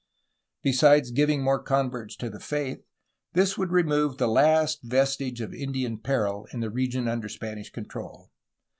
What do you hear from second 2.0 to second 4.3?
to the faith this would remove the